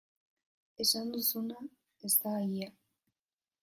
[0.85, 1.61] Esan duzuna
[2.09, 2.75] ez da egia?